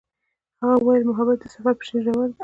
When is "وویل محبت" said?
0.81-1.39